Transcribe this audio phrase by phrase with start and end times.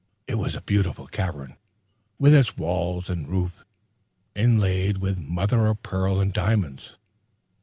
[0.25, 1.57] It was a beautiful cavern,
[2.17, 3.63] with its walls and roof
[4.35, 6.97] inlaid with mother of pearl and diamonds.